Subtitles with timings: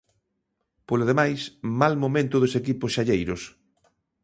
[0.87, 1.41] Polo demais,
[1.79, 3.41] mal momento dos equipos xalleiros.